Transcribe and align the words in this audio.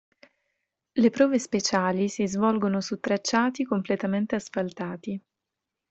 Le 0.95 1.09
prove 1.11 1.37
speciali 1.37 2.09
si 2.09 2.25
svolgono 2.27 2.81
su 2.81 2.99
tracciati 2.99 3.63
completamente 3.63 4.33
asfaltati. 4.35 5.21